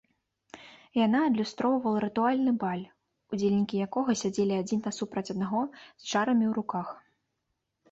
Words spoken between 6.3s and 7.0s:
ў руках.